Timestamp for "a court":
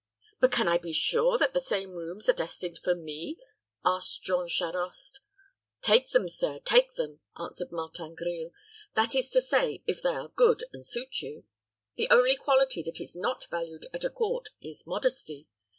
14.03-14.49